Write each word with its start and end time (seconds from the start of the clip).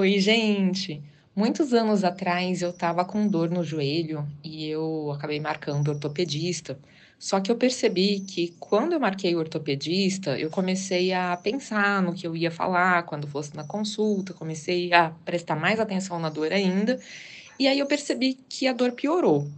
Oi, 0.00 0.20
gente! 0.20 1.02
Muitos 1.34 1.74
anos 1.74 2.04
atrás 2.04 2.62
eu 2.62 2.70
estava 2.70 3.04
com 3.04 3.26
dor 3.26 3.50
no 3.50 3.64
joelho 3.64 4.24
e 4.44 4.64
eu 4.68 5.10
acabei 5.10 5.40
marcando 5.40 5.88
ortopedista. 5.88 6.78
Só 7.18 7.40
que 7.40 7.50
eu 7.50 7.56
percebi 7.56 8.20
que 8.20 8.54
quando 8.60 8.92
eu 8.92 9.00
marquei 9.00 9.34
o 9.34 9.40
ortopedista, 9.40 10.38
eu 10.38 10.50
comecei 10.50 11.12
a 11.12 11.36
pensar 11.36 12.00
no 12.00 12.14
que 12.14 12.24
eu 12.24 12.36
ia 12.36 12.48
falar 12.48 13.02
quando 13.06 13.26
fosse 13.26 13.56
na 13.56 13.64
consulta, 13.64 14.32
comecei 14.32 14.92
a 14.92 15.10
prestar 15.24 15.56
mais 15.56 15.80
atenção 15.80 16.20
na 16.20 16.30
dor 16.30 16.52
ainda, 16.52 17.00
e 17.58 17.66
aí 17.66 17.80
eu 17.80 17.86
percebi 17.86 18.38
que 18.48 18.68
a 18.68 18.72
dor 18.72 18.92
piorou. 18.92 19.50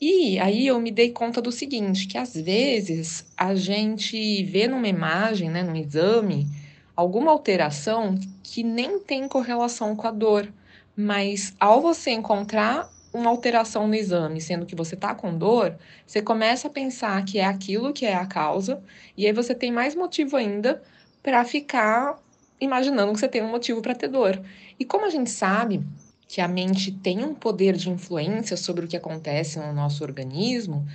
E 0.00 0.38
aí 0.38 0.66
eu 0.66 0.80
me 0.80 0.90
dei 0.90 1.10
conta 1.10 1.42
do 1.42 1.52
seguinte, 1.52 2.06
que 2.06 2.16
às 2.16 2.34
vezes 2.34 3.26
a 3.36 3.54
gente 3.54 4.42
vê 4.44 4.66
numa 4.66 4.88
imagem, 4.88 5.50
né, 5.50 5.62
num 5.62 5.76
exame, 5.76 6.48
alguma 6.96 7.30
alteração 7.30 8.18
que 8.42 8.62
nem 8.62 8.98
tem 8.98 9.28
correlação 9.28 9.94
com 9.94 10.06
a 10.06 10.10
dor, 10.10 10.50
mas 10.96 11.54
ao 11.60 11.82
você 11.82 12.10
encontrar 12.10 12.90
uma 13.12 13.30
alteração 13.30 13.86
no 13.86 13.94
exame, 13.94 14.40
sendo 14.40 14.66
que 14.66 14.74
você 14.74 14.94
está 14.94 15.14
com 15.14 15.36
dor, 15.36 15.76
você 16.06 16.22
começa 16.22 16.68
a 16.68 16.70
pensar 16.70 17.24
que 17.24 17.38
é 17.38 17.44
aquilo 17.44 17.92
que 17.92 18.04
é 18.04 18.14
a 18.14 18.26
causa, 18.26 18.82
e 19.16 19.26
aí 19.26 19.32
você 19.32 19.54
tem 19.54 19.70
mais 19.70 19.94
motivo 19.94 20.36
ainda 20.36 20.82
para 21.22 21.44
ficar 21.44 22.18
imaginando 22.60 23.12
que 23.12 23.20
você 23.20 23.28
tem 23.28 23.42
um 23.42 23.50
motivo 23.50 23.82
para 23.82 23.94
ter 23.94 24.08
dor. 24.08 24.40
E 24.78 24.84
como 24.84 25.04
a 25.04 25.10
gente 25.10 25.30
sabe 25.30 25.84
que 26.28 26.40
a 26.40 26.48
mente 26.48 26.92
tem 26.92 27.24
um 27.24 27.34
poder 27.34 27.76
de 27.76 27.88
influência 27.90 28.56
sobre 28.56 28.84
o 28.84 28.88
que 28.88 28.96
acontece 28.96 29.58
no 29.58 29.72
nosso 29.72 30.02
organismo, 30.02 30.86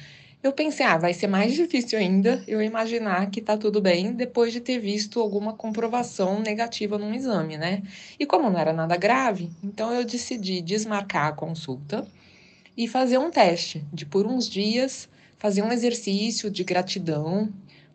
eu 0.43 0.51
pensei, 0.51 0.85
ah, 0.85 0.97
vai 0.97 1.13
ser 1.13 1.27
mais 1.27 1.53
difícil 1.53 1.99
ainda 1.99 2.43
eu 2.47 2.61
imaginar 2.61 3.29
que 3.29 3.41
tá 3.41 3.57
tudo 3.57 3.79
bem 3.79 4.13
depois 4.13 4.51
de 4.51 4.59
ter 4.59 4.79
visto 4.79 5.19
alguma 5.19 5.53
comprovação 5.53 6.39
negativa 6.41 6.97
num 6.97 7.13
exame, 7.13 7.57
né? 7.57 7.83
E 8.19 8.25
como 8.25 8.49
não 8.49 8.59
era 8.59 8.73
nada 8.73 8.97
grave, 8.97 9.51
então 9.63 9.93
eu 9.93 10.03
decidi 10.03 10.61
desmarcar 10.61 11.27
a 11.27 11.33
consulta 11.33 12.07
e 12.75 12.87
fazer 12.87 13.17
um 13.19 13.29
teste 13.29 13.85
de 13.93 14.05
por 14.05 14.25
uns 14.25 14.49
dias 14.49 15.07
fazer 15.37 15.63
um 15.63 15.71
exercício 15.71 16.51
de 16.51 16.63
gratidão, 16.63 17.51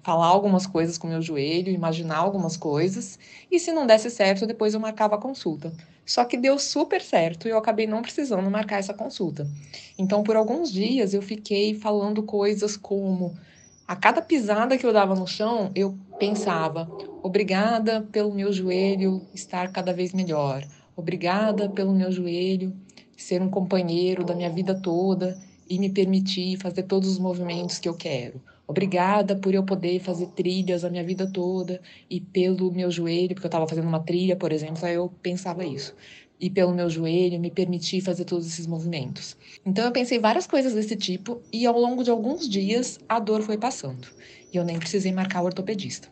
falar 0.06 0.26
algumas 0.28 0.68
coisas 0.68 0.96
com 0.96 1.08
meu 1.08 1.20
joelho, 1.20 1.72
imaginar 1.72 2.18
algumas 2.18 2.56
coisas, 2.56 3.18
e 3.50 3.58
se 3.58 3.72
não 3.72 3.84
desse 3.84 4.08
certo, 4.08 4.46
depois 4.46 4.72
eu 4.72 4.78
marcava 4.78 5.16
a 5.16 5.20
consulta. 5.20 5.72
Só 6.04 6.24
que 6.24 6.36
deu 6.36 6.60
super 6.60 7.02
certo 7.02 7.48
e 7.48 7.50
eu 7.50 7.58
acabei 7.58 7.88
não 7.88 8.02
precisando 8.02 8.48
marcar 8.48 8.78
essa 8.78 8.94
consulta. 8.94 9.50
Então, 9.98 10.22
por 10.22 10.36
alguns 10.36 10.70
dias, 10.70 11.12
eu 11.12 11.20
fiquei 11.20 11.74
falando 11.74 12.22
coisas 12.22 12.76
como: 12.76 13.36
a 13.84 13.96
cada 13.96 14.22
pisada 14.22 14.78
que 14.78 14.86
eu 14.86 14.92
dava 14.92 15.16
no 15.16 15.26
chão, 15.26 15.72
eu 15.74 15.98
pensava, 16.20 16.88
obrigada 17.20 18.06
pelo 18.12 18.32
meu 18.32 18.52
joelho 18.52 19.26
estar 19.34 19.72
cada 19.72 19.92
vez 19.92 20.12
melhor, 20.12 20.64
obrigada 20.94 21.68
pelo 21.68 21.92
meu 21.92 22.12
joelho 22.12 22.72
ser 23.16 23.42
um 23.42 23.50
companheiro 23.50 24.22
da 24.22 24.36
minha 24.36 24.50
vida 24.50 24.72
toda 24.72 25.36
e 25.68 25.80
me 25.80 25.90
permitir 25.90 26.58
fazer 26.58 26.84
todos 26.84 27.08
os 27.08 27.18
movimentos 27.18 27.80
que 27.80 27.88
eu 27.88 27.94
quero. 27.94 28.40
Obrigada 28.68 29.36
por 29.36 29.54
eu 29.54 29.64
poder 29.64 30.00
fazer 30.00 30.26
trilhas 30.28 30.84
a 30.84 30.90
minha 30.90 31.04
vida 31.04 31.30
toda 31.30 31.80
e 32.10 32.20
pelo 32.20 32.72
meu 32.72 32.90
joelho, 32.90 33.34
porque 33.34 33.46
eu 33.46 33.48
estava 33.48 33.68
fazendo 33.68 33.86
uma 33.86 34.00
trilha, 34.00 34.34
por 34.34 34.50
exemplo, 34.50 34.84
aí 34.84 34.94
eu 34.94 35.08
pensava 35.22 35.64
isso. 35.64 35.94
E 36.40 36.50
pelo 36.50 36.74
meu 36.74 36.90
joelho 36.90 37.40
me 37.40 37.50
permitir 37.50 38.00
fazer 38.00 38.24
todos 38.24 38.46
esses 38.46 38.66
movimentos. 38.66 39.36
Então 39.64 39.84
eu 39.84 39.92
pensei 39.92 40.18
várias 40.18 40.46
coisas 40.46 40.74
desse 40.74 40.96
tipo 40.96 41.40
e 41.52 41.64
ao 41.64 41.78
longo 41.78 42.02
de 42.02 42.10
alguns 42.10 42.48
dias 42.48 42.98
a 43.08 43.18
dor 43.20 43.40
foi 43.42 43.56
passando. 43.56 44.08
E 44.52 44.56
eu 44.56 44.64
nem 44.64 44.78
precisei 44.78 45.12
marcar 45.12 45.42
o 45.42 45.46
ortopedista. 45.46 46.08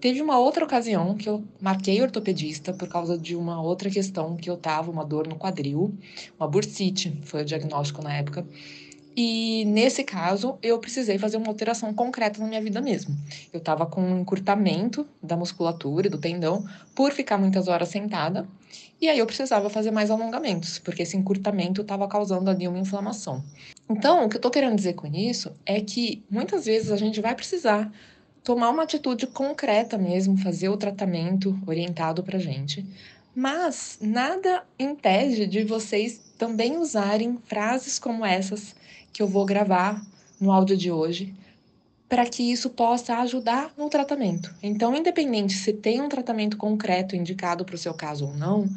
Teve 0.00 0.22
uma 0.22 0.38
outra 0.38 0.64
ocasião 0.64 1.16
que 1.16 1.28
eu 1.28 1.42
marquei 1.60 2.00
ortopedista 2.00 2.72
por 2.72 2.86
causa 2.86 3.18
de 3.18 3.34
uma 3.34 3.60
outra 3.60 3.90
questão 3.90 4.36
que 4.36 4.48
eu 4.48 4.56
tava, 4.56 4.90
uma 4.90 5.04
dor 5.04 5.26
no 5.26 5.36
quadril, 5.36 5.94
uma 6.38 6.46
bursite, 6.46 7.18
foi 7.22 7.42
o 7.42 7.44
diagnóstico 7.44 8.02
na 8.02 8.14
época. 8.14 8.46
E 9.16 9.64
nesse 9.64 10.04
caso, 10.04 10.58
eu 10.62 10.78
precisei 10.78 11.16
fazer 11.16 11.38
uma 11.38 11.48
alteração 11.48 11.94
concreta 11.94 12.38
na 12.38 12.46
minha 12.46 12.60
vida 12.60 12.82
mesmo. 12.82 13.16
Eu 13.50 13.58
estava 13.58 13.86
com 13.86 14.02
um 14.02 14.20
encurtamento 14.20 15.06
da 15.22 15.34
musculatura 15.34 16.06
e 16.06 16.10
do 16.10 16.18
tendão 16.18 16.66
por 16.94 17.12
ficar 17.12 17.38
muitas 17.38 17.66
horas 17.66 17.88
sentada. 17.88 18.46
E 19.00 19.08
aí 19.08 19.18
eu 19.18 19.26
precisava 19.26 19.70
fazer 19.70 19.90
mais 19.90 20.10
alongamentos, 20.10 20.78
porque 20.78 21.02
esse 21.02 21.16
encurtamento 21.16 21.80
estava 21.80 22.06
causando 22.06 22.50
ali 22.50 22.68
uma 22.68 22.78
inflamação. 22.78 23.42
Então, 23.88 24.26
o 24.26 24.28
que 24.28 24.36
eu 24.36 24.38
estou 24.38 24.50
querendo 24.50 24.76
dizer 24.76 24.92
com 24.92 25.06
isso 25.06 25.50
é 25.64 25.80
que 25.80 26.22
muitas 26.30 26.66
vezes 26.66 26.92
a 26.92 26.96
gente 26.96 27.18
vai 27.18 27.34
precisar 27.34 27.90
tomar 28.44 28.68
uma 28.68 28.82
atitude 28.82 29.26
concreta 29.26 29.96
mesmo, 29.96 30.36
fazer 30.36 30.68
o 30.68 30.76
tratamento 30.76 31.58
orientado 31.66 32.22
para 32.22 32.38
gente. 32.38 32.84
Mas 33.34 33.98
nada 34.00 34.62
impede 34.78 35.46
de 35.46 35.64
vocês 35.64 36.20
também 36.38 36.76
usarem 36.76 37.38
frases 37.46 37.98
como 37.98 38.24
essas 38.24 38.74
que 39.16 39.22
eu 39.22 39.26
vou 39.26 39.46
gravar 39.46 40.04
no 40.38 40.52
áudio 40.52 40.76
de 40.76 40.92
hoje, 40.92 41.32
para 42.06 42.26
que 42.26 42.42
isso 42.52 42.68
possa 42.68 43.16
ajudar 43.20 43.72
no 43.74 43.88
tratamento. 43.88 44.54
Então, 44.62 44.94
independente 44.94 45.54
se 45.54 45.72
tem 45.72 46.02
um 46.02 46.08
tratamento 46.08 46.58
concreto 46.58 47.16
indicado 47.16 47.64
para 47.64 47.74
o 47.74 47.78
seu 47.78 47.94
caso 47.94 48.26
ou 48.26 48.34
não, 48.34 48.68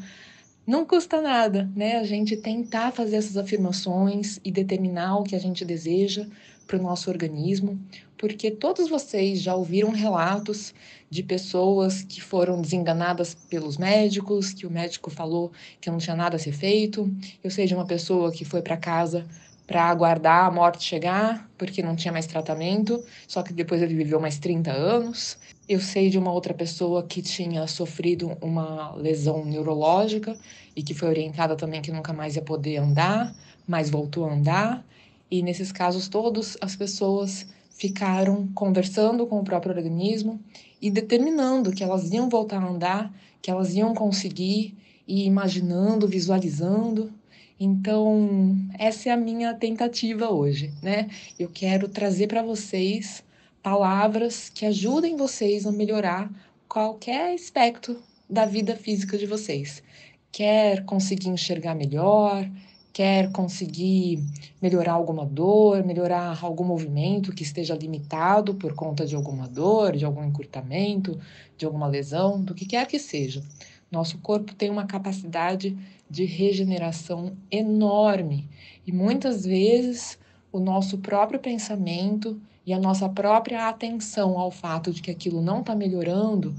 não 0.66 0.86
custa 0.86 1.22
nada, 1.22 1.70
né? 1.76 1.98
A 1.98 2.06
gente 2.06 2.38
tentar 2.38 2.94
fazer 2.94 3.18
essas 3.18 3.36
afirmações 3.36 4.40
e 4.42 4.50
determinar 4.50 5.18
o 5.18 5.24
que 5.24 5.36
a 5.36 5.40
gente 5.40 5.66
deseja 5.66 6.26
para 6.66 6.78
o 6.78 6.82
nosso 6.82 7.10
organismo, 7.10 7.78
porque 8.18 8.50
todos 8.50 8.88
vocês 8.88 9.42
já 9.42 9.54
ouviram 9.54 9.90
relatos 9.90 10.74
de 11.10 11.22
pessoas 11.22 12.02
que 12.02 12.22
foram 12.22 12.62
desenganadas 12.62 13.36
pelos 13.50 13.78
médicos, 13.78 14.54
que 14.54 14.66
o 14.66 14.72
médico 14.72 15.10
falou 15.10 15.52
que 15.82 15.92
não 15.92 15.98
tinha 15.98 16.16
nada 16.16 16.38
a 16.38 16.40
ser 16.40 16.54
feito. 16.54 17.14
Eu 17.44 17.52
sei 17.52 17.66
de 17.66 17.76
uma 17.76 17.86
pessoa 17.86 18.32
que 18.32 18.46
foi 18.46 18.62
para 18.62 18.78
casa 18.78 19.26
para 19.70 19.84
aguardar 19.84 20.48
a 20.48 20.52
morte 20.52 20.84
chegar, 20.84 21.48
porque 21.56 21.84
não 21.84 21.96
tinha 21.96 22.12
mais 22.12 22.26
tratamento, 22.26 23.06
só 23.28 23.44
que 23.44 23.54
depois 23.54 23.84
ele 23.84 23.94
viveu 23.94 24.20
mais 24.20 24.40
30 24.40 24.72
anos. 24.72 25.38
Eu 25.68 25.80
sei 25.80 26.10
de 26.10 26.18
uma 26.18 26.32
outra 26.32 26.56
pessoa 26.56 27.04
que 27.04 27.22
tinha 27.22 27.68
sofrido 27.68 28.36
uma 28.42 28.96
lesão 28.96 29.46
neurológica 29.46 30.36
e 30.76 30.82
que 30.82 30.96
foi 30.96 31.10
orientada 31.10 31.56
também 31.56 31.84
que 31.84 31.92
nunca 31.92 32.12
mais 32.12 32.36
ia 32.36 32.42
poder 32.42 32.78
andar, 32.78 33.32
mas 33.68 33.92
voltou 33.92 34.28
a 34.28 34.34
andar. 34.34 34.84
E 35.30 35.44
nesses 35.44 35.72
casos 35.72 36.08
todos, 36.08 36.58
as 36.62 36.76
pessoas 36.76 37.46
ficaram 37.70 38.48
conversando 38.56 39.28
com 39.28 39.40
o 39.40 39.44
próprio 39.44 39.76
organismo 39.76 40.40
e 40.82 40.90
determinando 40.90 41.72
que 41.72 41.84
elas 41.84 42.12
iam 42.12 42.28
voltar 42.28 42.58
a 42.58 42.68
andar, 42.68 43.14
que 43.40 43.52
elas 43.52 43.76
iam 43.76 43.94
conseguir, 43.94 44.76
e 45.08 45.26
imaginando, 45.26 46.08
visualizando. 46.08 47.12
Então, 47.60 48.56
essa 48.78 49.10
é 49.10 49.12
a 49.12 49.18
minha 49.18 49.54
tentativa 49.54 50.30
hoje, 50.30 50.74
né? 50.82 51.10
Eu 51.38 51.50
quero 51.50 51.90
trazer 51.90 52.28
para 52.28 52.42
vocês 52.42 53.22
palavras 53.62 54.50
que 54.50 54.66
ajudem 54.66 55.18
vocês 55.18 55.66
a 55.68 55.72
melhorar 55.72 56.32
qualquer 56.70 57.34
aspecto 57.34 58.02
da 58.30 58.46
vida 58.46 58.78
física 58.78 59.18
de 59.18 59.26
vocês. 59.26 59.84
Quer 60.32 60.86
conseguir 60.86 61.28
enxergar 61.28 61.76
melhor, 61.76 62.50
quer 62.94 63.30
conseguir 63.34 64.24
melhorar 64.62 64.94
alguma 64.94 65.26
dor, 65.26 65.84
melhorar 65.84 66.40
algum 66.42 66.64
movimento 66.64 67.34
que 67.34 67.44
esteja 67.44 67.76
limitado 67.76 68.56
por 68.56 68.74
conta 68.74 69.06
de 69.06 69.16
alguma 69.16 69.50
dor, 69.50 69.98
de 69.98 70.06
algum 70.06 70.24
encurtamento, 70.24 71.20
de 71.58 71.66
alguma 71.66 71.88
lesão, 71.88 72.42
do 72.42 72.56
que 72.56 72.66
quer 72.66 72.88
que 72.88 73.00
seja. 73.00 73.44
Nosso 73.92 74.20
corpo 74.20 74.56
tem 74.56 74.70
uma 74.70 74.86
capacidade 74.86 75.76
de 76.10 76.26
regeneração 76.26 77.38
enorme 77.52 78.50
e 78.86 78.92
muitas 78.92 79.46
vezes 79.46 80.18
o 80.52 80.60
nosso 80.60 80.98
próprio 80.98 81.40
pensamento 81.40 82.42
e 82.66 82.74
a 82.74 82.80
nossa 82.80 83.08
própria 83.08 83.68
atenção 83.68 84.38
ao 84.38 84.50
fato 84.50 84.92
de 84.92 85.02
que 85.02 85.12
aquilo 85.12 85.42
não 85.42 85.60
está 85.60 85.76
melhorando 85.76 86.56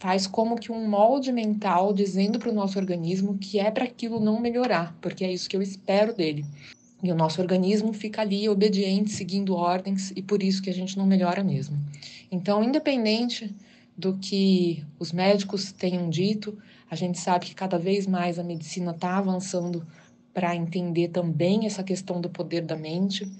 faz 0.00 0.26
como 0.26 0.58
que 0.58 0.72
um 0.72 0.88
molde 0.88 1.30
mental 1.30 1.92
dizendo 1.92 2.38
para 2.38 2.50
o 2.50 2.54
nosso 2.54 2.78
organismo 2.78 3.36
que 3.38 3.60
é 3.60 3.70
para 3.70 3.84
aquilo 3.84 4.18
não 4.18 4.40
melhorar, 4.40 4.96
porque 5.00 5.24
é 5.24 5.32
isso 5.32 5.48
que 5.48 5.56
eu 5.56 5.62
espero 5.62 6.14
dele. 6.14 6.44
E 7.02 7.12
o 7.12 7.14
nosso 7.14 7.40
organismo 7.40 7.92
fica 7.92 8.22
ali 8.22 8.48
obediente, 8.48 9.10
seguindo 9.10 9.54
ordens, 9.54 10.12
e 10.16 10.22
por 10.22 10.42
isso 10.42 10.62
que 10.62 10.70
a 10.70 10.74
gente 10.74 10.96
não 10.98 11.06
melhora 11.06 11.42
mesmo. 11.44 11.78
Então, 12.30 12.62
independente 12.62 13.54
do 13.96 14.16
que 14.16 14.84
os 14.98 15.12
médicos 15.12 15.72
tenham 15.72 16.08
dito, 16.08 16.56
a 16.90 16.96
gente 16.96 17.18
sabe 17.18 17.46
que 17.46 17.54
cada 17.54 17.78
vez 17.78 18.06
mais 18.06 18.38
a 18.38 18.44
medicina 18.44 18.92
está 18.92 19.18
avançando 19.18 19.86
para 20.32 20.56
entender 20.56 21.08
também 21.08 21.66
essa 21.66 21.82
questão 21.82 22.20
do 22.20 22.30
poder 22.30 22.62
da 22.62 22.76
mente. 22.76 23.30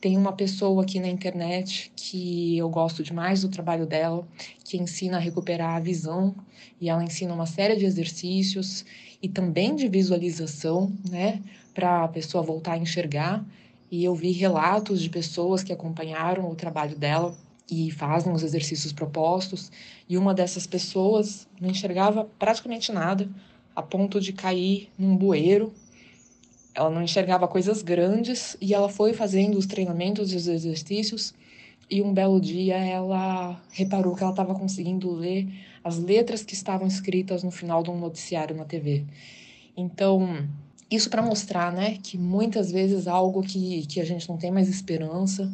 Tem 0.00 0.16
uma 0.16 0.32
pessoa 0.32 0.82
aqui 0.82 0.98
na 0.98 1.08
internet 1.08 1.92
que 1.94 2.56
eu 2.56 2.70
gosto 2.70 3.02
demais 3.02 3.42
do 3.42 3.48
trabalho 3.48 3.86
dela, 3.86 4.26
que 4.64 4.78
ensina 4.78 5.18
a 5.18 5.20
recuperar 5.20 5.76
a 5.76 5.80
visão 5.80 6.34
e 6.80 6.88
ela 6.88 7.04
ensina 7.04 7.34
uma 7.34 7.46
série 7.46 7.76
de 7.76 7.84
exercícios 7.84 8.84
e 9.22 9.28
também 9.28 9.76
de 9.76 9.86
visualização, 9.88 10.90
né, 11.08 11.42
para 11.74 12.04
a 12.04 12.08
pessoa 12.08 12.42
voltar 12.42 12.72
a 12.72 12.78
enxergar. 12.78 13.44
E 13.90 14.02
eu 14.02 14.14
vi 14.14 14.30
relatos 14.32 15.02
de 15.02 15.10
pessoas 15.10 15.62
que 15.62 15.72
acompanharam 15.72 16.50
o 16.50 16.54
trabalho 16.54 16.96
dela 16.96 17.36
e 17.70 17.90
fazem 17.90 18.32
os 18.32 18.42
exercícios 18.42 18.92
propostos. 18.92 19.70
E 20.08 20.18
uma 20.18 20.34
dessas 20.34 20.66
pessoas 20.66 21.46
não 21.60 21.70
enxergava 21.70 22.28
praticamente 22.38 22.90
nada, 22.90 23.28
a 23.74 23.82
ponto 23.82 24.20
de 24.20 24.32
cair 24.32 24.88
num 24.98 25.16
bueiro. 25.16 25.72
Ela 26.74 26.90
não 26.90 27.02
enxergava 27.02 27.46
coisas 27.46 27.82
grandes 27.82 28.56
e 28.60 28.74
ela 28.74 28.88
foi 28.88 29.12
fazendo 29.12 29.56
os 29.56 29.66
treinamentos 29.66 30.32
e 30.32 30.36
os 30.36 30.46
exercícios. 30.46 31.34
E 31.88 32.02
um 32.02 32.12
belo 32.12 32.40
dia 32.40 32.76
ela 32.76 33.60
reparou 33.72 34.14
que 34.14 34.22
ela 34.22 34.32
estava 34.32 34.54
conseguindo 34.54 35.10
ler 35.12 35.48
as 35.82 35.98
letras 35.98 36.44
que 36.44 36.54
estavam 36.54 36.86
escritas 36.86 37.42
no 37.42 37.50
final 37.50 37.82
de 37.82 37.90
um 37.90 37.98
noticiário 37.98 38.56
na 38.56 38.64
TV. 38.64 39.04
Então, 39.76 40.46
isso 40.90 41.08
para 41.08 41.22
mostrar, 41.22 41.72
né, 41.72 41.98
que 42.02 42.18
muitas 42.18 42.70
vezes 42.70 43.06
algo 43.06 43.42
que, 43.42 43.86
que 43.86 44.00
a 44.00 44.04
gente 44.04 44.28
não 44.28 44.36
tem 44.36 44.50
mais 44.50 44.68
esperança, 44.68 45.50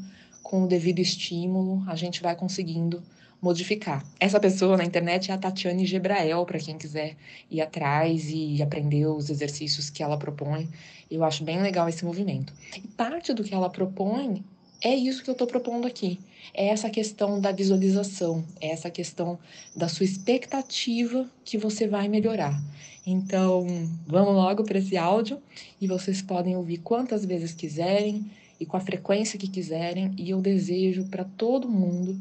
com 0.47 0.63
o 0.63 0.67
devido 0.69 1.01
estímulo, 1.01 1.83
a 1.89 1.97
gente 1.97 2.23
vai 2.23 2.37
conseguindo 2.37 3.03
modificar. 3.43 4.07
Essa 4.21 4.39
pessoa 4.39 4.77
na 4.77 4.85
internet 4.85 5.33
é 5.33 5.35
a 5.35 5.39
Tatiane 5.39 5.85
Gebrael, 5.85 6.47
para 6.47 6.61
quem 6.61 6.79
quiser 6.79 7.17
ir 7.51 7.61
atrás 7.61 8.31
e 8.31 8.63
aprender 8.63 9.07
os 9.07 9.29
exercícios 9.29 9.91
que 9.91 10.05
ela 10.05 10.17
propõe. 10.17 10.69
Eu 11.11 11.25
acho 11.25 11.43
bem 11.43 11.61
legal 11.61 11.89
esse 11.89 12.05
movimento. 12.05 12.53
E 12.77 12.81
parte 12.81 13.35
do 13.35 13.43
que 13.43 13.53
ela 13.53 13.69
propõe 13.69 14.45
é 14.81 14.95
isso 14.95 15.25
que 15.25 15.31
eu 15.31 15.33
estou 15.33 15.49
propondo 15.49 15.85
aqui. 15.85 16.21
É 16.55 16.69
essa 16.69 16.89
questão 16.89 17.41
da 17.41 17.51
visualização, 17.51 18.45
é 18.61 18.69
essa 18.69 18.89
questão 18.89 19.37
da 19.75 19.89
sua 19.89 20.05
expectativa 20.05 21.29
que 21.45 21.59
você 21.59 21.89
vai 21.89 22.07
melhorar. 22.07 22.57
Então, 23.05 23.67
vamos 24.07 24.35
logo 24.35 24.63
para 24.63 24.79
esse 24.79 24.97
áudio 24.97 25.43
e 25.81 25.89
vocês 25.89 26.23
podem 26.23 26.55
ouvir 26.55 26.79
quantas 26.79 27.25
vezes 27.25 27.53
quiserem 27.53 28.31
e 28.61 28.67
com 28.67 28.77
a 28.77 28.81
frequência 28.81 29.39
que 29.39 29.49
quiserem. 29.49 30.15
E 30.17 30.31
eu 30.31 30.41
desejo 30.41 31.05
para 31.05 31.25
todo 31.25 31.69
mundo 31.69 32.19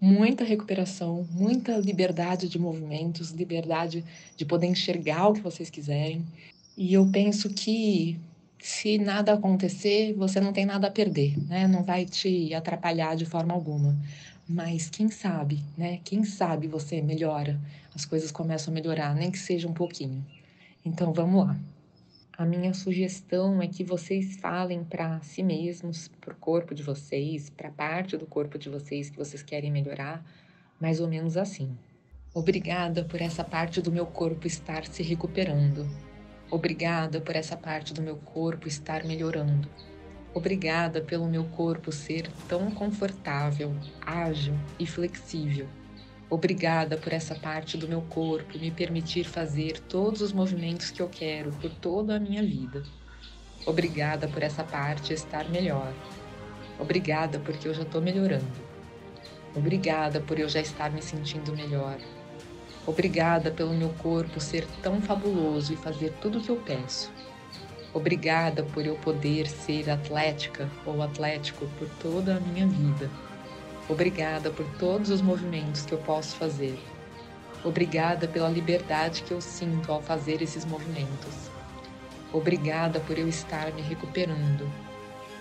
muita 0.00 0.44
recuperação, 0.44 1.26
muita 1.30 1.76
liberdade 1.76 2.48
de 2.48 2.58
movimentos, 2.58 3.30
liberdade 3.30 4.04
de 4.36 4.44
poder 4.44 4.66
enxergar 4.66 5.28
o 5.28 5.34
que 5.34 5.40
vocês 5.40 5.70
quiserem. 5.70 6.24
E 6.76 6.94
eu 6.94 7.08
penso 7.10 7.50
que 7.50 8.18
se 8.60 8.98
nada 8.98 9.32
acontecer, 9.32 10.14
você 10.14 10.40
não 10.40 10.52
tem 10.52 10.64
nada 10.64 10.88
a 10.88 10.90
perder, 10.90 11.36
né? 11.48 11.66
Não 11.66 11.82
vai 11.82 12.04
te 12.04 12.52
atrapalhar 12.54 13.16
de 13.16 13.24
forma 13.24 13.54
alguma. 13.54 13.96
Mas 14.48 14.88
quem 14.88 15.10
sabe, 15.10 15.62
né? 15.76 16.00
Quem 16.04 16.24
sabe 16.24 16.66
você 16.66 17.02
melhora, 17.02 17.60
as 17.94 18.04
coisas 18.04 18.30
começam 18.30 18.72
a 18.72 18.74
melhorar, 18.74 19.14
nem 19.14 19.30
que 19.30 19.38
seja 19.38 19.68
um 19.68 19.74
pouquinho. 19.74 20.24
Então 20.84 21.12
vamos 21.12 21.46
lá. 21.46 21.56
A 22.38 22.46
minha 22.46 22.72
sugestão 22.72 23.60
é 23.60 23.66
que 23.66 23.82
vocês 23.82 24.36
falem 24.36 24.84
para 24.84 25.20
si 25.22 25.42
mesmos, 25.42 26.06
para 26.20 26.32
o 26.32 26.36
corpo 26.36 26.72
de 26.72 26.84
vocês, 26.84 27.50
para 27.50 27.66
a 27.66 27.72
parte 27.72 28.16
do 28.16 28.26
corpo 28.26 28.56
de 28.56 28.68
vocês 28.68 29.10
que 29.10 29.18
vocês 29.18 29.42
querem 29.42 29.72
melhorar, 29.72 30.24
mais 30.80 31.00
ou 31.00 31.08
menos 31.08 31.36
assim. 31.36 31.76
Obrigada 32.32 33.02
por 33.02 33.20
essa 33.20 33.42
parte 33.42 33.82
do 33.82 33.90
meu 33.90 34.06
corpo 34.06 34.46
estar 34.46 34.86
se 34.86 35.02
recuperando. 35.02 35.84
Obrigada 36.48 37.20
por 37.20 37.34
essa 37.34 37.56
parte 37.56 37.92
do 37.92 38.02
meu 38.02 38.14
corpo 38.18 38.68
estar 38.68 39.04
melhorando. 39.04 39.68
Obrigada 40.32 41.00
pelo 41.00 41.26
meu 41.26 41.42
corpo 41.42 41.90
ser 41.90 42.30
tão 42.48 42.70
confortável, 42.70 43.74
ágil 44.00 44.54
e 44.78 44.86
flexível. 44.86 45.66
Obrigada 46.30 46.98
por 46.98 47.10
essa 47.10 47.34
parte 47.34 47.78
do 47.78 47.88
meu 47.88 48.02
corpo 48.02 48.58
me 48.58 48.70
permitir 48.70 49.24
fazer 49.24 49.80
todos 49.80 50.20
os 50.20 50.30
movimentos 50.30 50.90
que 50.90 51.00
eu 51.00 51.08
quero 51.08 51.50
por 51.52 51.70
toda 51.70 52.16
a 52.16 52.20
minha 52.20 52.42
vida. 52.42 52.82
Obrigada 53.64 54.28
por 54.28 54.42
essa 54.42 54.62
parte 54.62 55.14
estar 55.14 55.48
melhor. 55.48 55.90
Obrigada 56.78 57.38
porque 57.38 57.66
eu 57.66 57.72
já 57.72 57.82
estou 57.82 58.02
melhorando. 58.02 58.44
Obrigada 59.54 60.20
por 60.20 60.38
eu 60.38 60.48
já 60.50 60.60
estar 60.60 60.90
me 60.90 61.00
sentindo 61.00 61.56
melhor. 61.56 61.98
Obrigada 62.86 63.50
pelo 63.50 63.72
meu 63.72 63.88
corpo 63.94 64.38
ser 64.38 64.66
tão 64.82 65.00
fabuloso 65.00 65.72
e 65.72 65.76
fazer 65.76 66.12
tudo 66.20 66.38
o 66.38 66.42
que 66.42 66.50
eu 66.50 66.56
peço. 66.56 67.10
Obrigada 67.94 68.62
por 68.62 68.84
eu 68.84 68.96
poder 68.96 69.46
ser 69.46 69.88
atlética 69.88 70.70
ou 70.84 71.02
atlético 71.02 71.66
por 71.78 71.88
toda 72.00 72.36
a 72.36 72.40
minha 72.40 72.66
vida. 72.66 73.10
Obrigada 73.88 74.50
por 74.50 74.66
todos 74.78 75.08
os 75.08 75.22
movimentos 75.22 75.86
que 75.86 75.92
eu 75.92 75.98
posso 75.98 76.36
fazer. 76.36 76.78
Obrigada 77.64 78.28
pela 78.28 78.50
liberdade 78.50 79.22
que 79.22 79.32
eu 79.32 79.40
sinto 79.40 79.90
ao 79.90 80.02
fazer 80.02 80.42
esses 80.42 80.66
movimentos. 80.66 81.50
Obrigada 82.30 83.00
por 83.00 83.18
eu 83.18 83.26
estar 83.26 83.72
me 83.72 83.80
recuperando. 83.80 84.70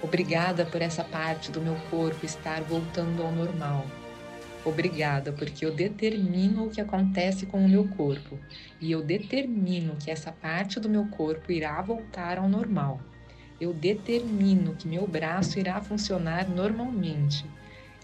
Obrigada 0.02 0.66
por 0.66 0.82
essa 0.82 1.04
parte 1.04 1.52
do 1.52 1.60
meu 1.60 1.76
corpo 1.90 2.26
estar 2.26 2.62
voltando 2.62 3.22
ao 3.22 3.34
normal. 3.34 3.86
Obrigada, 4.64 5.34
porque 5.34 5.66
eu 5.66 5.74
determino 5.74 6.68
o 6.68 6.70
que 6.70 6.80
acontece 6.80 7.46
com 7.46 7.66
o 7.66 7.70
meu 7.70 7.86
corpo 7.90 8.40
e 8.80 8.92
eu 8.92 9.02
determino 9.02 9.98
que 9.98 10.10
essa 10.10 10.32
parte 10.32 10.80
do 10.80 10.88
meu 10.88 11.06
corpo 11.08 11.52
irá 11.52 11.82
voltar 11.82 12.38
ao 12.38 12.48
normal. 12.48 13.02
Eu 13.60 13.74
determino 13.74 14.74
que 14.76 14.88
meu 14.88 15.06
braço 15.06 15.60
irá 15.60 15.82
funcionar 15.82 16.50
normalmente. 16.50 17.46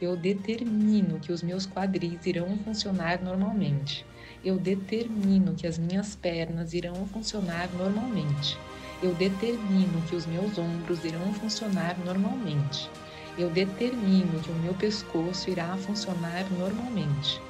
Eu 0.04 0.18
determino 0.18 1.20
que 1.20 1.32
os 1.32 1.42
meus 1.42 1.66
quadris 1.66 2.26
irão 2.26 2.58
funcionar 2.58 3.22
normalmente. 3.22 4.06
Eu 4.44 4.58
determino 4.58 5.54
que 5.56 5.66
as 5.66 5.78
minhas 5.78 6.16
pernas 6.16 6.74
irão 6.74 7.08
funcionar 7.08 7.70
normalmente. 7.74 8.58
Eu 9.02 9.14
determino 9.14 10.02
que 10.10 10.16
os 10.16 10.26
meus 10.26 10.58
ombros 10.58 11.04
irão 11.06 11.34
funcionar 11.34 11.98
normalmente 12.04 12.90
eu 13.38 13.50
determino 13.50 14.40
que 14.42 14.52
o 14.52 14.56
meu 14.56 14.76
pescoço 14.76 15.50
irá 15.50 15.76
funcionar 15.78 16.46
normalmente. 16.52 17.42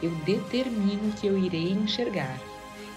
Eu 0.00 0.10
determino 0.24 1.12
que 1.14 1.26
eu 1.26 1.36
irei 1.36 1.72
enxergar. 1.72 2.38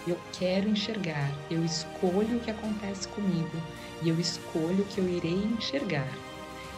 Eu 0.08 0.18
quero 0.38 0.70
enxergar. 0.70 1.32
Eu 1.50 1.66
escolho 1.66 2.38
o 2.38 2.40
que 2.40 2.52
acontece 2.52 3.08
comigo 3.08 3.58
e 4.04 4.10
eu 4.10 4.20
escolho 4.20 4.86
que 4.86 5.00
eu 5.00 5.10
irei 5.10 5.44
enxergar. 5.58 6.08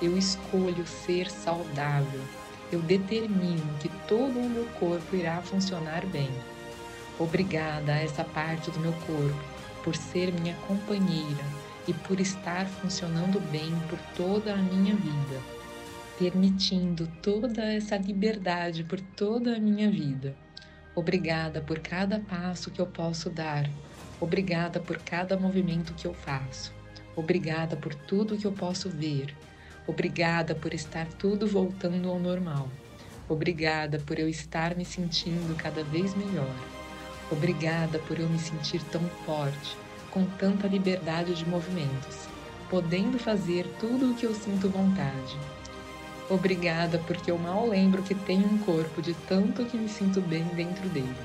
Eu 0.01 0.17
escolho 0.17 0.85
ser 0.85 1.29
saudável. 1.29 2.21
Eu 2.71 2.79
determino 2.81 3.77
que 3.79 3.89
todo 4.07 4.39
o 4.39 4.49
meu 4.49 4.65
corpo 4.79 5.15
irá 5.15 5.41
funcionar 5.41 6.05
bem. 6.05 6.29
Obrigada 7.19 7.93
a 7.93 7.99
essa 7.99 8.23
parte 8.23 8.69
do 8.71 8.79
meu 8.79 8.93
corpo 8.93 9.43
por 9.83 9.95
ser 9.95 10.31
minha 10.33 10.55
companheira 10.67 11.45
e 11.87 11.93
por 11.93 12.19
estar 12.19 12.65
funcionando 12.65 13.39
bem 13.51 13.71
por 13.89 13.97
toda 14.15 14.53
a 14.53 14.57
minha 14.57 14.95
vida 14.95 15.57
permitindo 16.17 17.07
toda 17.21 17.63
essa 17.63 17.95
liberdade 17.95 18.83
por 18.83 18.99
toda 18.99 19.55
a 19.55 19.59
minha 19.59 19.89
vida. 19.89 20.35
Obrigada 20.95 21.61
por 21.61 21.79
cada 21.79 22.19
passo 22.19 22.71
que 22.71 22.81
eu 22.81 22.87
posso 22.87 23.29
dar. 23.29 23.69
Obrigada 24.19 24.79
por 24.79 24.97
cada 24.97 25.37
movimento 25.37 25.93
que 25.93 26.07
eu 26.07 26.13
faço. 26.13 26.73
Obrigada 27.15 27.75
por 27.75 27.93
tudo 27.93 28.37
que 28.37 28.45
eu 28.45 28.51
posso 28.51 28.89
ver. 28.89 29.35
Obrigada 29.87 30.53
por 30.53 30.73
estar 30.73 31.07
tudo 31.13 31.47
voltando 31.47 32.09
ao 32.09 32.19
normal. 32.19 32.67
Obrigada 33.29 33.97
por 34.05 34.19
eu 34.19 34.27
estar 34.27 34.75
me 34.75 34.83
sentindo 34.83 35.55
cada 35.55 35.81
vez 35.81 36.13
melhor. 36.13 36.53
Obrigada 37.31 37.97
por 37.99 38.19
eu 38.19 38.27
me 38.27 38.37
sentir 38.37 38.83
tão 38.91 39.01
forte, 39.25 39.77
com 40.11 40.25
tanta 40.25 40.67
liberdade 40.67 41.33
de 41.35 41.47
movimentos, 41.47 42.27
podendo 42.69 43.17
fazer 43.17 43.65
tudo 43.79 44.11
o 44.11 44.13
que 44.13 44.25
eu 44.25 44.35
sinto 44.35 44.69
vontade. 44.69 45.37
Obrigada 46.29 46.99
porque 47.07 47.31
eu 47.31 47.37
mal 47.37 47.65
lembro 47.65 48.03
que 48.03 48.13
tenho 48.13 48.45
um 48.45 48.57
corpo 48.57 49.01
de 49.01 49.13
tanto 49.13 49.63
que 49.63 49.77
me 49.77 49.87
sinto 49.87 50.19
bem 50.19 50.43
dentro 50.55 50.89
dele. 50.89 51.15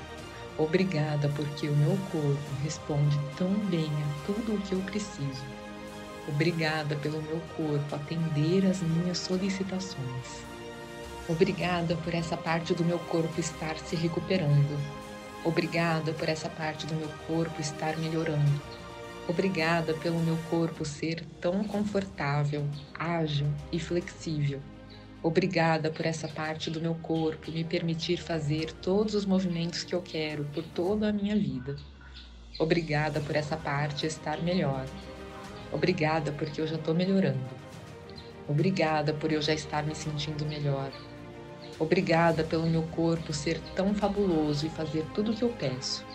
Obrigada 0.57 1.27
porque 1.35 1.67
o 1.67 1.75
meu 1.75 1.97
corpo 2.09 2.63
responde 2.63 3.19
tão 3.37 3.49
bem 3.65 3.89
a 3.89 4.25
tudo 4.25 4.55
o 4.55 4.61
que 4.61 4.71
eu 4.71 4.79
preciso. 4.79 5.62
Obrigada 6.27 6.95
pelo 6.95 7.21
meu 7.21 7.41
corpo 7.57 7.95
atender 7.95 8.65
às 8.65 8.81
minhas 8.81 9.17
solicitações. 9.17 10.43
Obrigada 11.27 11.95
por 11.97 12.13
essa 12.13 12.37
parte 12.37 12.73
do 12.73 12.85
meu 12.85 12.99
corpo 12.99 13.39
estar 13.39 13.77
se 13.77 13.95
recuperando. 13.95 14.79
Obrigada 15.43 16.13
por 16.13 16.29
essa 16.29 16.47
parte 16.47 16.85
do 16.85 16.95
meu 16.95 17.09
corpo 17.27 17.59
estar 17.59 17.97
melhorando. 17.97 18.61
Obrigada 19.27 19.93
pelo 19.95 20.19
meu 20.19 20.37
corpo 20.49 20.85
ser 20.85 21.25
tão 21.41 21.63
confortável, 21.63 22.65
ágil 22.97 23.47
e 23.71 23.79
flexível. 23.79 24.61
Obrigada 25.21 25.89
por 25.89 26.05
essa 26.05 26.27
parte 26.27 26.69
do 26.69 26.81
meu 26.81 26.95
corpo 26.95 27.49
me 27.51 27.63
permitir 27.63 28.17
fazer 28.17 28.73
todos 28.73 29.15
os 29.15 29.25
movimentos 29.25 29.83
que 29.83 29.95
eu 29.95 30.01
quero 30.01 30.43
por 30.53 30.63
toda 30.63 31.09
a 31.09 31.13
minha 31.13 31.35
vida. 31.35 31.77
Obrigada 32.59 33.21
por 33.21 33.35
essa 33.35 33.55
parte 33.55 34.05
estar 34.05 34.41
melhor. 34.41 34.85
Obrigada 35.73 36.31
porque 36.31 36.61
eu 36.61 36.67
já 36.67 36.75
estou 36.75 36.93
melhorando. 36.93 37.39
Obrigada 38.47 39.13
por 39.13 39.31
eu 39.31 39.41
já 39.41 39.53
estar 39.53 39.83
me 39.83 39.95
sentindo 39.95 40.45
melhor. 40.45 40.91
Obrigada 41.79 42.43
pelo 42.43 42.67
meu 42.67 42.83
corpo 42.83 43.33
ser 43.33 43.59
tão 43.75 43.95
fabuloso 43.95 44.67
e 44.67 44.69
fazer 44.69 45.03
tudo 45.13 45.31
o 45.31 45.35
que 45.35 45.43
eu 45.43 45.49
peço. 45.49 46.05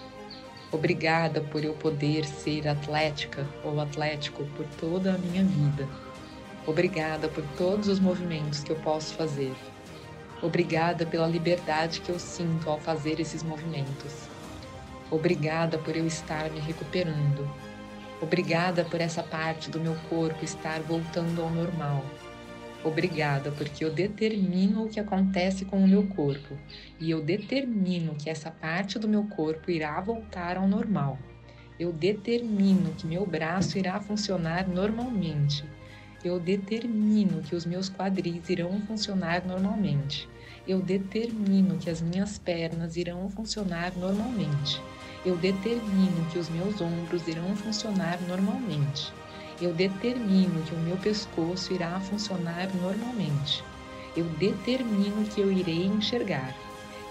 Obrigada 0.70 1.40
por 1.40 1.64
eu 1.64 1.74
poder 1.74 2.24
ser 2.24 2.68
atlética 2.68 3.46
ou 3.64 3.80
atlético 3.80 4.44
por 4.56 4.66
toda 4.78 5.14
a 5.14 5.18
minha 5.18 5.42
vida. 5.42 5.88
Obrigada 6.66 7.28
por 7.28 7.42
todos 7.56 7.88
os 7.88 7.98
movimentos 7.98 8.62
que 8.62 8.70
eu 8.70 8.76
posso 8.76 9.14
fazer. 9.14 9.54
Obrigada 10.40 11.04
pela 11.04 11.26
liberdade 11.26 12.00
que 12.00 12.10
eu 12.10 12.18
sinto 12.18 12.70
ao 12.70 12.78
fazer 12.78 13.18
esses 13.18 13.42
movimentos. 13.42 14.28
Obrigada 15.10 15.78
por 15.78 15.96
eu 15.96 16.06
estar 16.06 16.48
me 16.50 16.60
recuperando. 16.60 17.67
Obrigada 18.20 18.84
por 18.84 19.00
essa 19.00 19.22
parte 19.22 19.70
do 19.70 19.78
meu 19.78 19.94
corpo 20.08 20.44
estar 20.44 20.80
voltando 20.80 21.40
ao 21.40 21.50
normal. 21.50 22.04
Obrigada 22.82 23.52
porque 23.52 23.84
eu 23.84 23.92
determino 23.92 24.84
o 24.84 24.88
que 24.88 24.98
acontece 24.98 25.64
com 25.64 25.78
o 25.78 25.86
meu 25.86 26.06
corpo 26.06 26.56
e 26.98 27.10
eu 27.10 27.22
determino 27.22 28.14
que 28.16 28.28
essa 28.30 28.50
parte 28.50 28.98
do 28.98 29.08
meu 29.08 29.24
corpo 29.24 29.70
irá 29.70 30.00
voltar 30.00 30.56
ao 30.56 30.66
normal. 30.66 31.18
Eu 31.78 31.92
determino 31.92 32.92
que 32.94 33.06
meu 33.06 33.24
braço 33.24 33.78
irá 33.78 34.00
funcionar 34.00 34.66
normalmente. 34.66 35.64
Eu 36.24 36.40
determino 36.40 37.40
que 37.42 37.54
os 37.54 37.64
meus 37.64 37.88
quadris 37.88 38.48
irão 38.48 38.80
funcionar 38.80 39.46
normalmente. 39.46 40.28
Eu 40.66 40.80
determino 40.80 41.78
que 41.78 41.88
as 41.88 42.02
minhas 42.02 42.36
pernas 42.36 42.96
irão 42.96 43.28
funcionar 43.30 43.96
normalmente. 43.96 44.82
Eu 45.28 45.36
determino 45.36 46.24
que 46.30 46.38
os 46.38 46.48
meus 46.48 46.80
ombros 46.80 47.28
irão 47.28 47.54
funcionar 47.54 48.18
normalmente 48.26 49.12
eu 49.60 49.72
determino 49.74 50.62
que 50.62 50.74
o 50.74 50.78
meu 50.78 50.96
pescoço 50.96 51.72
irá 51.72 51.98
funcionar 51.98 52.68
normalmente. 52.80 53.64
Eu 54.16 54.24
determino 54.24 55.24
que 55.24 55.40
eu 55.40 55.50
irei 55.50 55.86
enxergar. 55.86 56.54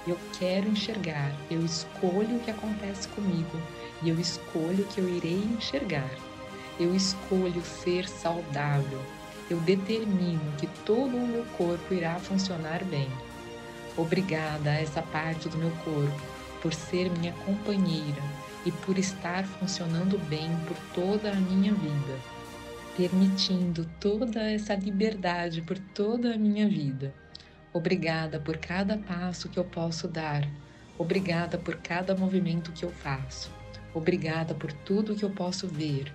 Eu 0.08 0.18
quero 0.40 0.70
enxergar. 0.70 1.34
Eu 1.52 1.66
escolho 1.66 2.38
o 2.38 2.40
que 2.40 2.52
acontece 2.52 3.10
comigo 3.10 3.62
e 4.02 4.10
eu 4.10 4.18
escolho 4.18 4.86
que 4.86 5.02
eu 5.02 5.10
irei 5.10 5.44
enxergar. 5.58 6.10
Eu 6.80 6.96
escolho 6.96 7.62
ser 7.62 8.08
saudável. 8.08 9.02
Eu 9.50 9.58
determino 9.60 10.54
que 10.58 10.68
todo 10.86 11.18
o 11.18 11.28
meu 11.28 11.46
corpo 11.58 11.94
irá 11.94 12.16
funcionar 12.16 12.82
bem. 12.86 13.10
Obrigada 13.98 14.70
a 14.70 14.80
essa 14.80 15.02
parte 15.02 15.50
do 15.50 15.58
meu 15.58 15.72
corpo 15.84 16.37
por 16.62 16.74
ser 16.74 17.10
minha 17.10 17.34
companheira 17.46 18.22
e 18.66 18.72
por 18.72 18.98
estar 18.98 19.46
funcionando 19.46 20.18
bem 20.28 20.50
por 20.68 20.78
toda 20.94 21.32
a 21.32 21.36
minha 21.36 21.74
vida 21.74 22.38
permitindo 22.98 23.88
toda 24.00 24.42
essa 24.42 24.74
liberdade 24.74 25.62
por 25.62 25.78
toda 25.78 26.34
a 26.34 26.38
minha 26.38 26.68
vida. 26.68 27.14
Obrigada 27.72 28.40
por 28.40 28.58
cada 28.58 28.98
passo 28.98 29.48
que 29.48 29.60
eu 29.60 29.64
posso 29.64 30.08
dar. 30.08 30.50
Obrigada 30.98 31.60
por 31.60 31.76
cada 31.76 32.16
movimento 32.16 32.72
que 32.72 32.84
eu 32.84 32.90
faço. 32.90 33.52
Obrigada 33.94 34.56
por 34.56 34.74
tudo 34.74 35.16
que 35.16 35.24
eu 35.24 35.30
posso 35.30 35.68
ver. 35.68 36.12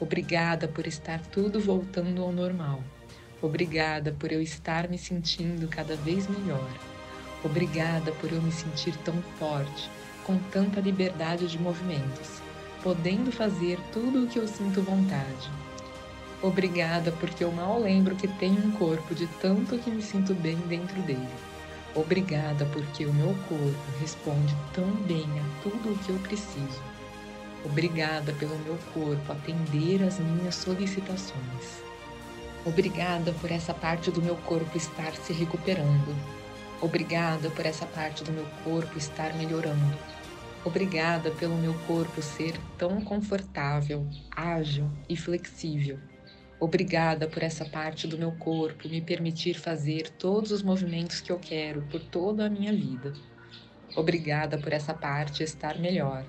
Obrigada 0.00 0.66
por 0.66 0.86
estar 0.86 1.20
tudo 1.26 1.60
voltando 1.60 2.22
ao 2.22 2.32
normal. 2.32 2.82
Obrigada 3.42 4.12
por 4.18 4.32
eu 4.32 4.40
estar 4.40 4.88
me 4.88 4.96
sentindo 4.96 5.68
cada 5.68 5.96
vez 5.96 6.26
melhor. 6.26 6.91
Obrigada 7.44 8.12
por 8.12 8.30
eu 8.32 8.40
me 8.40 8.52
sentir 8.52 8.96
tão 8.98 9.20
forte, 9.38 9.90
com 10.24 10.38
tanta 10.50 10.80
liberdade 10.80 11.48
de 11.48 11.58
movimentos, 11.58 12.40
podendo 12.82 13.32
fazer 13.32 13.78
tudo 13.92 14.24
o 14.24 14.26
que 14.28 14.38
eu 14.38 14.46
sinto 14.46 14.82
vontade. 14.82 15.50
Obrigada 16.40 17.12
porque 17.12 17.42
eu 17.44 17.52
mal 17.52 17.80
lembro 17.80 18.16
que 18.16 18.26
tenho 18.26 18.64
um 18.64 18.72
corpo 18.72 19.14
de 19.14 19.26
tanto 19.40 19.78
que 19.78 19.90
me 19.90 20.02
sinto 20.02 20.34
bem 20.34 20.56
dentro 20.68 21.00
dele. 21.02 21.28
Obrigada 21.94 22.64
porque 22.72 23.06
o 23.06 23.12
meu 23.12 23.34
corpo 23.48 23.98
responde 24.00 24.56
tão 24.72 24.90
bem 25.06 25.26
a 25.38 25.62
tudo 25.62 25.92
o 25.92 25.98
que 25.98 26.10
eu 26.10 26.18
preciso. 26.20 26.82
Obrigada 27.64 28.32
pelo 28.32 28.58
meu 28.60 28.78
corpo 28.92 29.32
atender 29.32 30.02
às 30.02 30.18
minhas 30.18 30.54
solicitações. 30.54 31.82
Obrigada 32.64 33.32
por 33.40 33.50
essa 33.50 33.74
parte 33.74 34.10
do 34.10 34.22
meu 34.22 34.36
corpo 34.36 34.76
estar 34.76 35.14
se 35.14 35.32
recuperando. 35.32 36.41
Obrigada 36.82 37.48
por 37.48 37.64
essa 37.64 37.86
parte 37.86 38.24
do 38.24 38.32
meu 38.32 38.44
corpo 38.64 38.98
estar 38.98 39.32
melhorando. 39.36 39.96
Obrigada 40.64 41.30
pelo 41.30 41.56
meu 41.56 41.74
corpo 41.86 42.20
ser 42.20 42.58
tão 42.76 43.00
confortável, 43.00 44.04
ágil 44.28 44.90
e 45.08 45.16
flexível. 45.16 46.00
Obrigada 46.58 47.28
por 47.28 47.40
essa 47.40 47.64
parte 47.64 48.08
do 48.08 48.18
meu 48.18 48.32
corpo 48.32 48.88
me 48.88 49.00
permitir 49.00 49.54
fazer 49.54 50.10
todos 50.10 50.50
os 50.50 50.60
movimentos 50.60 51.20
que 51.20 51.30
eu 51.30 51.38
quero 51.38 51.82
por 51.82 52.00
toda 52.00 52.46
a 52.46 52.50
minha 52.50 52.72
vida. 52.72 53.12
Obrigada 53.94 54.58
por 54.58 54.72
essa 54.72 54.92
parte 54.92 55.44
estar 55.44 55.78
melhor. 55.78 56.26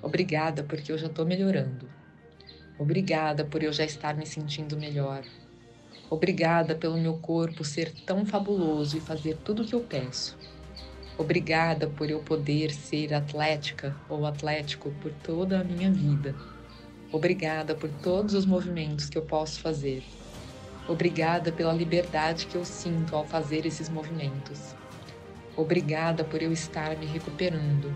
Obrigada 0.00 0.62
porque 0.62 0.90
eu 0.90 0.96
já 0.96 1.08
estou 1.08 1.26
melhorando. 1.26 1.86
Obrigada 2.78 3.44
por 3.44 3.62
eu 3.62 3.74
já 3.74 3.84
estar 3.84 4.16
me 4.16 4.24
sentindo 4.24 4.74
melhor. 4.78 5.22
Obrigada 6.08 6.74
pelo 6.76 6.96
meu 6.96 7.14
corpo 7.14 7.64
ser 7.64 7.92
tão 8.06 8.24
fabuloso 8.24 8.96
e 8.96 9.00
fazer 9.00 9.36
tudo 9.44 9.62
o 9.62 9.66
que 9.66 9.74
eu 9.74 9.80
peço. 9.80 10.38
Obrigada 11.18 11.88
por 11.88 12.08
eu 12.08 12.20
poder 12.20 12.70
ser 12.70 13.12
atlética 13.12 13.96
ou 14.08 14.24
atlético 14.24 14.90
por 15.00 15.10
toda 15.12 15.60
a 15.60 15.64
minha 15.64 15.90
vida. 15.90 16.34
Obrigada 17.10 17.74
por 17.74 17.90
todos 18.02 18.34
os 18.34 18.46
movimentos 18.46 19.08
que 19.08 19.18
eu 19.18 19.22
posso 19.22 19.60
fazer. 19.60 20.04
Obrigada 20.86 21.50
pela 21.50 21.72
liberdade 21.72 22.46
que 22.46 22.54
eu 22.54 22.64
sinto 22.64 23.16
ao 23.16 23.26
fazer 23.26 23.66
esses 23.66 23.88
movimentos. 23.88 24.76
Obrigada 25.56 26.22
por 26.22 26.40
eu 26.40 26.52
estar 26.52 26.96
me 26.96 27.06
recuperando. 27.06 27.92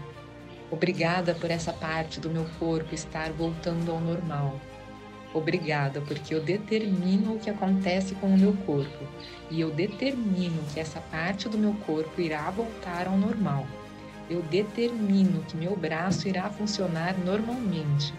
Obrigada 0.68 1.34
por 1.34 1.50
essa 1.50 1.72
parte 1.72 2.18
do 2.18 2.30
meu 2.30 2.46
corpo 2.58 2.92
estar 2.92 3.30
voltando 3.32 3.92
ao 3.92 4.00
normal. 4.00 4.60
Obrigada 5.32 6.00
porque 6.00 6.34
eu 6.34 6.42
determino 6.42 7.34
o 7.34 7.38
que 7.38 7.50
acontece 7.50 8.14
com 8.16 8.26
o 8.26 8.38
meu 8.38 8.52
corpo 8.66 9.04
e 9.50 9.60
eu 9.60 9.70
determino 9.70 10.62
que 10.72 10.80
essa 10.80 11.00
parte 11.00 11.48
do 11.48 11.56
meu 11.56 11.74
corpo 11.86 12.20
irá 12.20 12.50
voltar 12.50 13.06
ao 13.06 13.16
normal. 13.16 13.66
Eu 14.28 14.42
determino 14.42 15.42
que 15.44 15.56
meu 15.56 15.76
braço 15.76 16.28
irá 16.28 16.50
funcionar 16.50 17.16
normalmente 17.18 18.12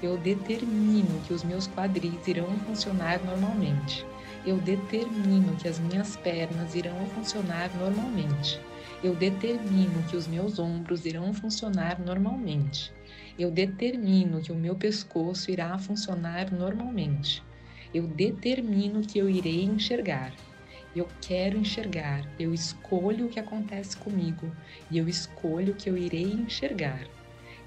eu 0.00 0.16
determino 0.16 1.20
que 1.26 1.32
os 1.32 1.42
meus 1.42 1.66
quadris 1.66 2.26
irão 2.28 2.46
funcionar 2.60 3.20
normalmente. 3.24 4.06
Eu 4.46 4.56
determino 4.58 5.56
que 5.56 5.66
as 5.66 5.80
minhas 5.80 6.16
pernas 6.16 6.74
irão 6.76 7.04
funcionar 7.06 7.68
normalmente. 7.76 8.60
Eu 9.02 9.14
determino 9.16 10.02
que 10.08 10.16
os 10.16 10.28
meus 10.28 10.58
ombros 10.58 11.04
irão 11.04 11.34
funcionar 11.34 11.98
normalmente. 12.00 12.92
Eu 13.38 13.52
determino 13.52 14.40
que 14.40 14.50
o 14.50 14.56
meu 14.56 14.74
pescoço 14.74 15.48
irá 15.48 15.78
funcionar 15.78 16.50
normalmente. 16.50 17.40
Eu 17.94 18.04
determino 18.08 19.00
que 19.02 19.16
eu 19.16 19.30
irei 19.30 19.62
enxergar. 19.62 20.32
Eu 20.94 21.06
quero 21.20 21.56
enxergar. 21.56 22.28
Eu 22.36 22.52
escolho 22.52 23.26
o 23.26 23.28
que 23.28 23.38
acontece 23.38 23.96
comigo 23.96 24.50
e 24.90 24.98
eu 24.98 25.08
escolho 25.08 25.74
que 25.74 25.88
eu 25.88 25.96
irei 25.96 26.32
enxergar. 26.32 27.06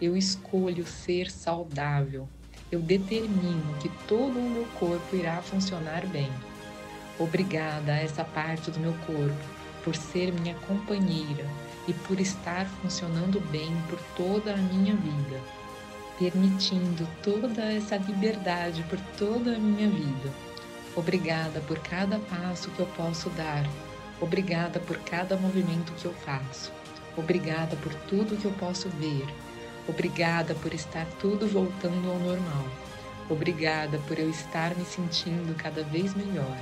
Eu 0.02 0.18
escolho 0.18 0.86
ser 0.86 1.32
saudável. 1.32 2.28
Eu 2.70 2.82
determino 2.82 3.78
que 3.82 3.88
todo 4.10 4.38
o 4.38 4.50
meu 4.50 4.66
corpo 4.78 5.16
irá 5.16 5.42
funcionar 5.42 6.06
bem. 6.08 6.30
Obrigada 7.18 7.94
a 7.94 8.00
essa 8.00 8.26
parte 8.26 8.72
do 8.72 8.80
meu 8.82 8.94
corpo 9.06 9.62
por 9.86 9.96
ser 9.96 10.34
minha 10.34 10.56
companheira 10.68 11.46
e 11.88 11.94
por 11.94 12.20
estar 12.20 12.66
funcionando 12.66 13.40
bem 13.50 13.72
por 13.90 14.00
toda 14.16 14.54
a 14.54 14.58
minha 14.58 14.96
vida, 14.96 15.61
permitindo 16.22 17.08
toda 17.24 17.64
essa 17.64 17.98
liberdade 17.98 18.84
por 18.84 19.00
toda 19.18 19.56
a 19.56 19.58
minha 19.58 19.90
vida. 19.90 20.32
Obrigada 20.96 21.60
por 21.62 21.80
cada 21.80 22.20
passo 22.20 22.70
que 22.70 22.80
eu 22.80 22.86
posso 22.86 23.28
dar. 23.32 23.68
Obrigada 24.20 24.80
por 24.80 24.98
cada 25.00 25.36
movimento 25.36 25.92
que 25.94 26.06
eu 26.06 26.14
faço. 26.14 26.72
Obrigada 27.18 27.76
por 27.78 27.92
tudo 28.08 28.38
que 28.38 28.46
eu 28.46 28.52
posso 28.52 28.88
ver. 28.90 29.26
Obrigada 29.88 30.54
por 30.54 30.72
estar 30.76 31.08
tudo 31.20 31.48
voltando 31.48 32.12
ao 32.12 32.20
normal. 32.20 32.68
Obrigada 33.28 33.98
por 34.08 34.20
eu 34.20 34.30
estar 34.30 34.76
me 34.76 34.86
sentindo 34.86 35.56
cada 35.56 35.82
vez 35.86 36.14
melhor. 36.14 36.56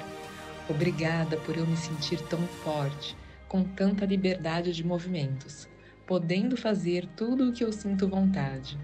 Obrigada 0.69 1.35
por 1.35 1.57
eu 1.57 1.67
me 1.67 1.75
sentir 1.75 2.21
tão 2.29 2.39
forte, 2.63 3.13
com 3.49 3.61
tanta 3.63 4.05
liberdade 4.05 4.71
de 4.71 4.85
movimentos, 4.85 5.67
podendo 6.07 6.55
fazer 6.55 7.05
tudo 7.17 7.49
o 7.49 7.51
que 7.51 7.63
eu 7.63 7.73
sinto 7.73 8.07
vontade. 8.07 8.77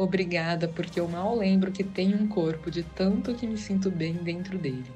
Obrigada 0.00 0.66
porque 0.66 0.98
eu 0.98 1.06
mal 1.06 1.36
lembro 1.36 1.70
que 1.70 1.84
tenho 1.84 2.16
um 2.16 2.26
corpo 2.26 2.70
de 2.70 2.82
tanto 2.82 3.34
que 3.34 3.46
me 3.46 3.58
sinto 3.58 3.90
bem 3.90 4.14
dentro 4.14 4.56
dele. 4.56 4.90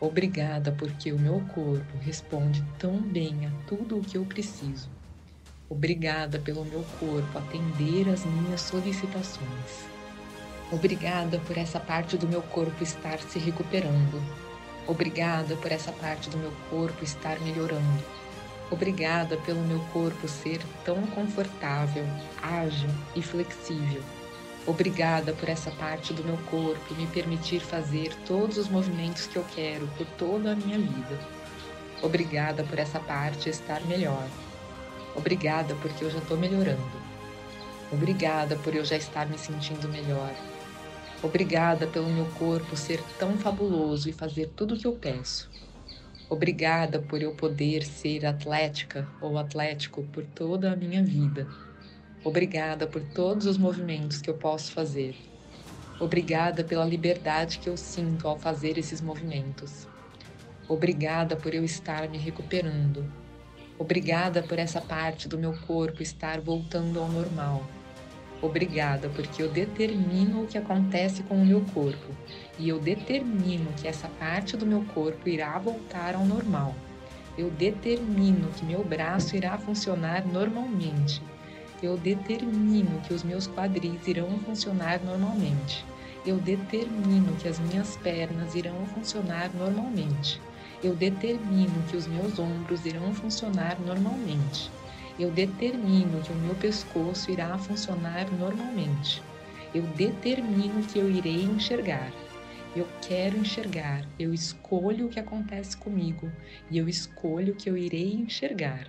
Obrigada 0.00 0.72
porque 0.72 1.12
o 1.12 1.18
meu 1.20 1.40
corpo 1.54 1.96
responde 2.00 2.60
tão 2.76 3.00
bem 3.00 3.46
a 3.46 3.50
tudo 3.68 3.98
o 3.98 4.02
que 4.02 4.18
eu 4.18 4.24
preciso. 4.24 4.90
Obrigada 5.68 6.40
pelo 6.40 6.64
meu 6.64 6.84
corpo 6.98 7.38
atender 7.38 8.08
às 8.08 8.24
minhas 8.24 8.62
solicitações. 8.62 9.86
Obrigada 10.72 11.38
por 11.46 11.56
essa 11.56 11.78
parte 11.78 12.16
do 12.16 12.26
meu 12.26 12.42
corpo 12.42 12.82
estar 12.82 13.20
se 13.20 13.38
recuperando. 13.38 14.20
Obrigada 14.84 15.54
por 15.54 15.70
essa 15.70 15.92
parte 15.92 16.28
do 16.28 16.36
meu 16.36 16.52
corpo 16.68 17.04
estar 17.04 17.38
melhorando. 17.38 18.02
Obrigada 18.68 19.36
pelo 19.36 19.60
meu 19.60 19.78
corpo 19.92 20.26
ser 20.26 20.60
tão 20.84 21.06
confortável, 21.06 22.04
ágil 22.42 22.90
e 23.14 23.22
flexível. 23.22 24.02
Obrigada 24.66 25.32
por 25.32 25.48
essa 25.48 25.70
parte 25.70 26.12
do 26.12 26.22
meu 26.22 26.36
corpo 26.50 26.94
me 26.94 27.06
permitir 27.06 27.60
fazer 27.60 28.14
todos 28.26 28.58
os 28.58 28.68
movimentos 28.68 29.26
que 29.26 29.36
eu 29.36 29.44
quero 29.54 29.88
por 29.96 30.06
toda 30.18 30.52
a 30.52 30.56
minha 30.56 30.78
vida. 30.78 31.18
Obrigada 32.02 32.62
por 32.64 32.78
essa 32.78 33.00
parte 33.00 33.48
estar 33.48 33.80
melhor. 33.86 34.28
Obrigada 35.16 35.74
porque 35.76 36.04
eu 36.04 36.10
já 36.10 36.18
estou 36.18 36.36
melhorando. 36.36 37.00
Obrigada 37.90 38.56
por 38.56 38.74
eu 38.74 38.84
já 38.84 38.96
estar 38.96 39.26
me 39.26 39.38
sentindo 39.38 39.88
melhor. 39.88 40.32
Obrigada 41.22 41.86
pelo 41.86 42.08
meu 42.08 42.26
corpo 42.38 42.76
ser 42.76 43.02
tão 43.18 43.36
fabuloso 43.36 44.08
e 44.08 44.12
fazer 44.12 44.50
tudo 44.54 44.74
o 44.74 44.78
que 44.78 44.86
eu 44.86 44.92
peço. 44.92 45.50
Obrigada 46.28 47.00
por 47.00 47.20
eu 47.20 47.34
poder 47.34 47.82
ser 47.82 48.24
atlética 48.24 49.08
ou 49.20 49.36
atlético 49.36 50.02
por 50.04 50.24
toda 50.24 50.72
a 50.72 50.76
minha 50.76 51.02
vida. 51.02 51.48
Obrigada 52.22 52.86
por 52.86 53.02
todos 53.02 53.46
os 53.46 53.56
movimentos 53.56 54.20
que 54.20 54.28
eu 54.28 54.34
posso 54.34 54.72
fazer. 54.72 55.16
Obrigada 55.98 56.62
pela 56.62 56.84
liberdade 56.84 57.58
que 57.58 57.68
eu 57.68 57.78
sinto 57.78 58.28
ao 58.28 58.38
fazer 58.38 58.76
esses 58.76 59.00
movimentos. 59.00 59.88
Obrigada 60.68 61.34
por 61.34 61.54
eu 61.54 61.64
estar 61.64 62.06
me 62.10 62.18
recuperando. 62.18 63.10
Obrigada 63.78 64.42
por 64.42 64.58
essa 64.58 64.82
parte 64.82 65.26
do 65.26 65.38
meu 65.38 65.54
corpo 65.66 66.02
estar 66.02 66.42
voltando 66.42 67.00
ao 67.00 67.08
normal. 67.08 67.66
Obrigada, 68.42 69.08
porque 69.08 69.42
eu 69.42 69.50
determino 69.50 70.42
o 70.42 70.46
que 70.46 70.58
acontece 70.58 71.22
com 71.22 71.36
o 71.40 71.46
meu 71.46 71.62
corpo 71.72 72.14
e 72.58 72.68
eu 72.68 72.78
determino 72.78 73.72
que 73.80 73.88
essa 73.88 74.08
parte 74.08 74.58
do 74.58 74.66
meu 74.66 74.84
corpo 74.94 75.26
irá 75.26 75.58
voltar 75.58 76.14
ao 76.14 76.26
normal. 76.26 76.74
Eu 77.38 77.50
determino 77.50 78.50
que 78.50 78.64
meu 78.66 78.84
braço 78.84 79.34
irá 79.36 79.56
funcionar 79.56 80.26
normalmente. 80.26 81.22
Eu 81.82 81.96
determino 81.96 83.00
que 83.00 83.14
os 83.14 83.22
meus 83.22 83.46
quadris 83.46 84.06
irão 84.06 84.38
funcionar 84.40 85.00
normalmente. 85.02 85.84
Eu 86.26 86.36
determino 86.36 87.34
que 87.36 87.48
as 87.48 87.58
minhas 87.58 87.96
pernas 87.96 88.54
irão 88.54 88.86
funcionar 88.86 89.50
normalmente. 89.54 90.40
Eu 90.82 90.94
determino 90.94 91.82
que 91.88 91.96
os 91.96 92.06
meus 92.06 92.38
ombros 92.38 92.84
irão 92.84 93.14
funcionar 93.14 93.78
normalmente 93.80 94.70
eu 95.20 95.30
determino 95.30 96.22
que 96.22 96.32
o 96.32 96.36
meu 96.36 96.54
pescoço 96.54 97.30
irá 97.30 97.58
funcionar 97.58 98.30
normalmente. 98.32 99.22
Eu 99.74 99.82
determino 99.82 100.82
que 100.82 100.98
eu 100.98 101.10
irei 101.10 101.42
enxergar. 101.42 102.10
Eu 102.74 102.88
quero 103.06 103.36
enxergar. 103.36 104.06
Eu 104.18 104.32
escolho 104.32 105.06
o 105.06 105.08
que 105.10 105.20
acontece 105.20 105.76
comigo 105.76 106.32
e 106.70 106.78
eu 106.78 106.88
escolho 106.88 107.54
que 107.54 107.68
eu 107.68 107.76
irei 107.76 108.14
enxergar. 108.14 108.86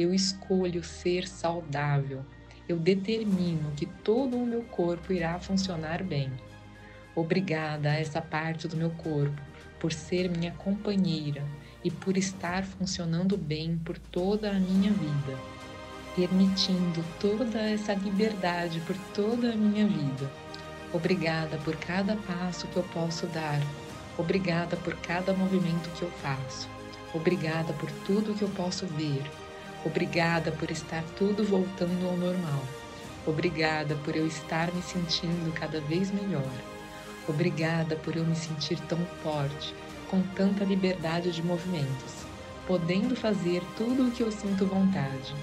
Eu 0.00 0.14
escolho 0.14 0.82
ser 0.82 1.28
saudável. 1.28 2.24
Eu 2.68 2.78
determino 2.78 3.72
que 3.76 3.84
todo 3.84 4.36
o 4.36 4.46
meu 4.46 4.62
corpo 4.62 5.12
irá 5.12 5.38
funcionar 5.38 6.02
bem. 6.02 6.32
Obrigada 7.14 7.90
a 7.90 7.98
essa 7.98 8.22
parte 8.22 8.66
do 8.66 8.76
meu 8.76 8.90
corpo 8.90 9.40
por 9.78 9.92
ser 9.92 10.30
minha 10.30 10.52
companheira 10.52 11.42
e 11.84 11.90
por 11.90 12.16
estar 12.16 12.64
funcionando 12.64 13.36
bem 13.36 13.76
por 13.76 13.98
toda 13.98 14.50
a 14.50 14.54
minha 14.54 14.92
vida 14.92 15.60
permitindo 16.16 17.04
toda 17.18 17.60
essa 17.60 17.94
liberdade 17.94 18.80
por 18.80 18.96
toda 19.14 19.52
a 19.52 19.56
minha 19.56 19.86
vida. 19.86 20.30
Obrigada 20.92 21.56
por 21.58 21.76
cada 21.76 22.16
passo 22.16 22.66
que 22.66 22.76
eu 22.76 22.82
posso 22.92 23.26
dar. 23.28 23.60
Obrigada 24.18 24.76
por 24.76 24.94
cada 24.96 25.32
movimento 25.32 25.88
que 25.96 26.02
eu 26.02 26.10
faço. 26.22 26.68
Obrigada 27.14 27.72
por 27.74 27.90
tudo 28.06 28.34
que 28.34 28.42
eu 28.42 28.48
posso 28.50 28.86
ver. 28.86 29.22
Obrigada 29.84 30.52
por 30.52 30.70
estar 30.70 31.02
tudo 31.16 31.42
voltando 31.42 32.06
ao 32.06 32.14
normal. 32.14 32.62
Obrigada 33.26 33.94
por 33.96 34.14
eu 34.14 34.26
estar 34.26 34.70
me 34.74 34.82
sentindo 34.82 35.52
cada 35.54 35.80
vez 35.80 36.10
melhor. 36.10 36.52
Obrigada 37.26 37.96
por 37.96 38.14
eu 38.14 38.24
me 38.24 38.36
sentir 38.36 38.78
tão 38.80 38.98
forte, 39.22 39.74
com 40.10 40.20
tanta 40.34 40.64
liberdade 40.64 41.30
de 41.32 41.42
movimentos, 41.42 42.26
podendo 42.66 43.16
fazer 43.16 43.62
tudo 43.76 44.08
o 44.08 44.10
que 44.10 44.22
eu 44.22 44.30
sinto 44.30 44.66
vontade. 44.66 45.34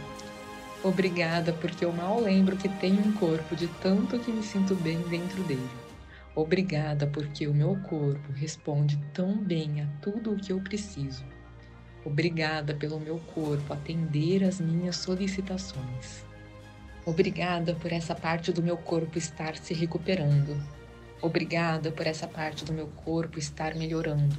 Obrigada, 0.84 1.52
porque 1.54 1.84
eu 1.84 1.92
mal 1.92 2.20
lembro 2.20 2.56
que 2.58 2.70
tenho 2.70 3.02
um 3.02 3.14
corpo 3.14 3.56
de 3.56 3.68
tanto 3.82 4.20
que 4.20 4.32
me 4.32 4.44
sinto 4.44 4.76
bem 4.76 5.00
dentro 5.10 5.44
dele. 5.44 5.70
Obrigada, 6.36 7.08
porque 7.08 7.48
o 7.48 7.54
meu 7.54 7.76
corpo 7.90 8.32
responde 8.34 9.00
tão 9.14 9.36
bem 9.36 9.82
a 9.82 9.88
tudo 10.00 10.34
o 10.34 10.38
que 10.38 10.52
eu 10.52 10.60
preciso. 10.60 11.24
Obrigada 12.08 12.74
pelo 12.74 13.02
meu 13.02 13.20
corpo 13.36 13.74
atender 13.74 14.42
às 14.42 14.62
minhas 14.62 14.96
solicitações. 14.96 16.24
Obrigada 17.06 17.76
por 17.76 17.92
essa 17.92 18.16
parte 18.16 18.54
do 18.54 18.64
meu 18.64 18.78
corpo 18.78 19.18
estar 19.18 19.58
se 19.58 19.74
recuperando. 19.74 20.58
Obrigada 21.22 21.92
por 21.92 22.08
essa 22.08 22.26
parte 22.26 22.64
do 22.64 22.72
meu 22.72 22.88
corpo 23.04 23.38
estar 23.38 23.76
melhorando. 23.76 24.38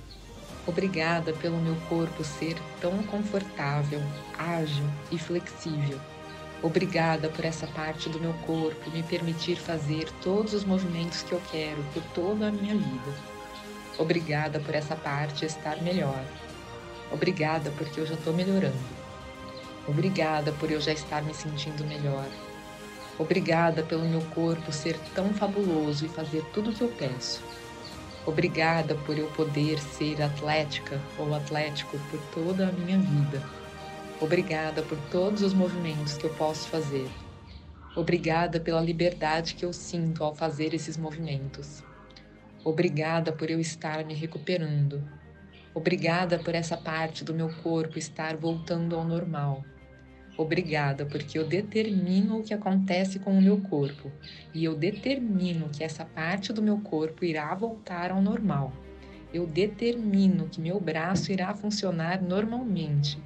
Obrigada 0.66 1.34
pelo 1.34 1.58
meu 1.58 1.76
corpo 1.90 2.24
ser 2.24 2.56
tão 2.80 3.02
confortável, 3.02 4.00
ágil 4.38 4.86
e 5.12 5.18
flexível. 5.18 6.00
Obrigada 6.62 7.28
por 7.28 7.44
essa 7.44 7.66
parte 7.66 8.08
do 8.08 8.18
meu 8.18 8.32
corpo 8.46 8.90
me 8.92 9.02
permitir 9.02 9.56
fazer 9.56 10.10
todos 10.22 10.54
os 10.54 10.64
movimentos 10.64 11.22
que 11.22 11.32
eu 11.32 11.42
quero 11.52 11.84
por 11.92 12.02
toda 12.14 12.48
a 12.48 12.50
minha 12.50 12.74
vida. 12.74 13.14
Obrigada 13.98 14.58
por 14.58 14.74
essa 14.74 14.96
parte 14.96 15.44
estar 15.44 15.82
melhor. 15.82 16.24
Obrigada 17.10 17.70
porque 17.76 18.00
eu 18.00 18.06
já 18.06 18.14
estou 18.14 18.32
melhorando. 18.32 18.76
Obrigada 19.86 20.52
por 20.52 20.70
eu 20.70 20.80
já 20.80 20.92
estar 20.92 21.22
me 21.22 21.32
sentindo 21.32 21.84
melhor. 21.84 22.26
Obrigada 23.18 23.82
pelo 23.82 24.06
meu 24.06 24.20
corpo 24.34 24.70
ser 24.70 24.98
tão 25.14 25.32
fabuloso 25.32 26.04
e 26.04 26.08
fazer 26.08 26.44
tudo 26.52 26.70
o 26.70 26.74
que 26.74 26.82
eu 26.82 26.88
peço. 26.88 27.42
Obrigada 28.26 28.94
por 28.94 29.18
eu 29.18 29.26
poder 29.28 29.78
ser 29.78 30.22
atlética 30.22 31.00
ou 31.18 31.34
atlético 31.34 31.98
por 32.10 32.20
toda 32.32 32.68
a 32.68 32.72
minha 32.72 32.98
vida. 32.98 33.42
Obrigada 34.20 34.82
por 34.82 34.98
todos 35.10 35.42
os 35.42 35.54
movimentos 35.54 36.18
que 36.18 36.26
eu 36.26 36.34
posso 36.34 36.68
fazer. 36.68 37.08
Obrigada 37.96 38.60
pela 38.60 38.80
liberdade 38.80 39.54
que 39.54 39.64
eu 39.64 39.72
sinto 39.72 40.22
ao 40.22 40.34
fazer 40.34 40.74
esses 40.74 40.96
movimentos. 40.96 41.82
Obrigada 42.62 43.32
por 43.32 43.50
eu 43.50 43.58
estar 43.58 44.04
me 44.04 44.14
recuperando. 44.14 45.02
Obrigada 45.78 46.40
por 46.40 46.56
essa 46.56 46.76
parte 46.76 47.22
do 47.22 47.32
meu 47.32 47.48
corpo 47.62 48.00
estar 48.00 48.36
voltando 48.36 48.96
ao 48.96 49.04
normal. 49.04 49.64
Obrigada 50.36 51.06
porque 51.06 51.38
eu 51.38 51.46
determino 51.46 52.40
o 52.40 52.42
que 52.42 52.52
acontece 52.52 53.20
com 53.20 53.38
o 53.38 53.40
meu 53.40 53.60
corpo 53.60 54.10
e 54.52 54.64
eu 54.64 54.74
determino 54.74 55.68
que 55.68 55.84
essa 55.84 56.04
parte 56.04 56.52
do 56.52 56.60
meu 56.60 56.80
corpo 56.80 57.24
irá 57.24 57.54
voltar 57.54 58.10
ao 58.10 58.20
normal. 58.20 58.72
Eu 59.32 59.46
determino 59.46 60.48
que 60.48 60.60
meu 60.60 60.80
braço 60.80 61.30
irá 61.30 61.54
funcionar 61.54 62.20
normalmente 62.20 63.16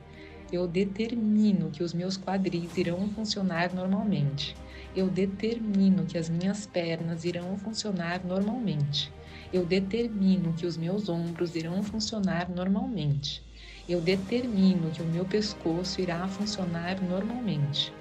eu 0.52 0.68
determino 0.68 1.70
que 1.70 1.82
os 1.82 1.94
meus 1.94 2.18
quadris 2.18 2.76
irão 2.76 3.08
funcionar 3.08 3.74
normalmente. 3.74 4.54
Eu 4.94 5.08
determino 5.08 6.04
que 6.04 6.18
as 6.18 6.28
minhas 6.28 6.66
pernas 6.66 7.24
irão 7.24 7.56
funcionar 7.56 8.22
normalmente. 8.22 9.10
Eu 9.52 9.66
determino 9.66 10.54
que 10.54 10.64
os 10.64 10.78
meus 10.78 11.10
ombros 11.10 11.54
irão 11.54 11.82
funcionar 11.82 12.48
normalmente. 12.48 13.42
Eu 13.86 14.00
determino 14.00 14.90
que 14.90 15.02
o 15.02 15.04
meu 15.04 15.26
pescoço 15.26 16.00
irá 16.00 16.26
funcionar 16.26 17.02
normalmente. 17.02 17.92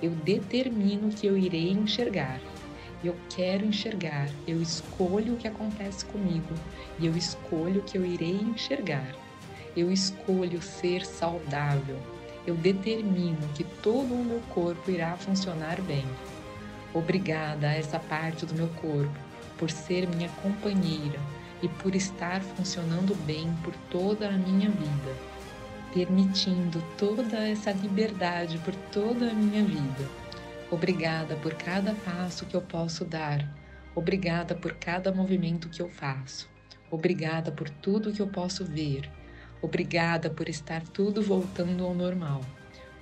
Eu 0.00 0.12
determino 0.12 1.08
que 1.08 1.26
eu 1.26 1.36
irei 1.36 1.72
enxergar. 1.72 2.40
Eu 3.02 3.16
quero 3.28 3.66
enxergar. 3.66 4.28
Eu 4.46 4.62
escolho 4.62 5.34
o 5.34 5.36
que 5.36 5.48
acontece 5.48 6.04
comigo 6.04 6.54
e 6.96 7.06
eu 7.06 7.16
escolho 7.16 7.82
que 7.82 7.98
eu 7.98 8.04
irei 8.04 8.36
enxergar. 8.36 9.16
Eu 9.76 9.90
escolho 9.90 10.62
ser 10.62 11.04
saudável. 11.04 11.98
Eu 12.46 12.54
determino 12.54 13.48
que 13.56 13.64
todo 13.64 14.14
o 14.14 14.24
meu 14.24 14.40
corpo 14.54 14.88
irá 14.88 15.16
funcionar 15.16 15.80
bem. 15.82 16.04
Obrigada 16.94 17.68
a 17.68 17.74
essa 17.74 17.98
parte 17.98 18.46
do 18.46 18.54
meu 18.54 18.68
corpo 18.68 19.29
por 19.60 19.70
ser 19.70 20.08
minha 20.08 20.30
companheira 20.42 21.20
e 21.62 21.68
por 21.68 21.94
estar 21.94 22.40
funcionando 22.40 23.14
bem 23.26 23.54
por 23.62 23.74
toda 23.90 24.26
a 24.26 24.32
minha 24.32 24.70
vida, 24.70 25.14
permitindo 25.92 26.82
toda 26.96 27.46
essa 27.46 27.70
liberdade 27.70 28.56
por 28.64 28.74
toda 28.90 29.30
a 29.30 29.34
minha 29.34 29.62
vida. 29.62 30.08
Obrigada 30.70 31.36
por 31.36 31.52
cada 31.54 31.92
passo 31.94 32.46
que 32.46 32.56
eu 32.56 32.62
posso 32.62 33.04
dar. 33.04 33.46
Obrigada 33.94 34.54
por 34.54 34.72
cada 34.76 35.12
movimento 35.12 35.68
que 35.68 35.82
eu 35.82 35.90
faço. 35.90 36.48
Obrigada 36.90 37.52
por 37.52 37.68
tudo 37.68 38.12
que 38.12 38.22
eu 38.22 38.28
posso 38.28 38.64
ver. 38.64 39.10
Obrigada 39.60 40.30
por 40.30 40.48
estar 40.48 40.82
tudo 40.88 41.20
voltando 41.20 41.84
ao 41.84 41.92
normal. 41.92 42.40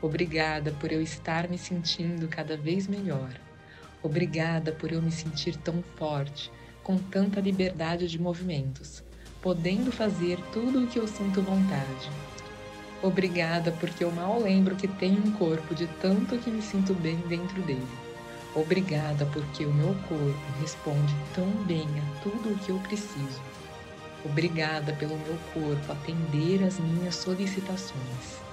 Obrigada 0.02 0.72
por 0.72 0.90
eu 0.90 1.00
estar 1.00 1.48
me 1.48 1.56
sentindo 1.56 2.26
cada 2.26 2.56
vez 2.56 2.88
melhor. 2.88 3.47
Obrigada 4.02 4.72
por 4.72 4.92
eu 4.92 5.02
me 5.02 5.10
sentir 5.10 5.56
tão 5.56 5.82
forte, 5.96 6.52
com 6.82 6.96
tanta 6.96 7.40
liberdade 7.40 8.06
de 8.06 8.18
movimentos, 8.18 9.02
podendo 9.42 9.90
fazer 9.90 10.38
tudo 10.52 10.84
o 10.84 10.86
que 10.86 10.98
eu 10.98 11.06
sinto 11.08 11.42
vontade. 11.42 12.10
Obrigada 13.02 13.72
porque 13.72 14.02
eu 14.02 14.10
mal 14.10 14.40
lembro 14.40 14.76
que 14.76 14.88
tenho 14.88 15.24
um 15.24 15.32
corpo 15.32 15.74
de 15.74 15.86
tanto 16.00 16.38
que 16.38 16.50
me 16.50 16.62
sinto 16.62 16.94
bem 16.94 17.16
dentro 17.28 17.60
dele. 17.62 17.86
Obrigada 18.54 19.26
porque 19.26 19.64
o 19.64 19.72
meu 19.72 19.94
corpo 20.08 20.60
responde 20.60 21.14
tão 21.34 21.48
bem 21.64 21.86
a 21.86 22.20
tudo 22.22 22.50
o 22.50 22.58
que 22.58 22.70
eu 22.70 22.78
preciso. 22.80 23.40
Obrigada 24.24 24.92
pelo 24.94 25.16
meu 25.18 25.38
corpo 25.52 25.92
atender 25.92 26.64
às 26.64 26.78
minhas 26.78 27.14
solicitações. 27.14 28.47